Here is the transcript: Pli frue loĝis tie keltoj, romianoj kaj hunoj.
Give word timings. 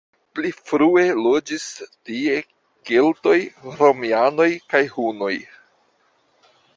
Pli 0.37 0.51
frue 0.69 1.01
loĝis 1.25 1.65
tie 2.09 2.37
keltoj, 2.91 3.37
romianoj 3.81 4.49
kaj 4.73 4.81
hunoj. 4.95 5.33